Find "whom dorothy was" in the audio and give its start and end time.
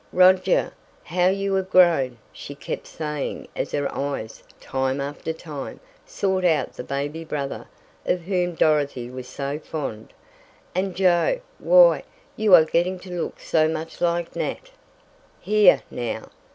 8.21-9.27